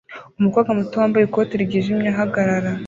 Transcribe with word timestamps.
Umukobwa 0.39 0.69
muto 0.77 0.93
wambaye 1.01 1.23
ikote 1.25 1.53
ryijimye 1.63 2.09
ahagarara 2.13 2.71